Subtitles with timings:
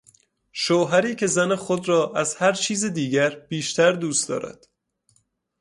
[0.51, 4.67] شوهری که زن خود را از هر چیز دیگر بیشتر دوست دارد